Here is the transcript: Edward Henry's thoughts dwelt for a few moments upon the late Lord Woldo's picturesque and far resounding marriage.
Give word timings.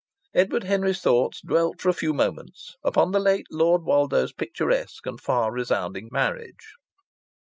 Edward 0.33 0.63
Henry's 0.63 0.99
thoughts 0.99 1.41
dwelt 1.45 1.79
for 1.79 1.87
a 1.89 1.93
few 1.93 2.11
moments 2.11 2.75
upon 2.83 3.11
the 3.11 3.19
late 3.19 3.45
Lord 3.51 3.83
Woldo's 3.83 4.33
picturesque 4.33 5.05
and 5.05 5.21
far 5.21 5.51
resounding 5.51 6.09
marriage. 6.11 6.73